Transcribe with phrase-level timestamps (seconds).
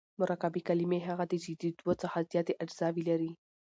[0.21, 3.31] مرکبي کلیمې هغه دي، چي د دوو څخه زیاتي اجزاوي لري.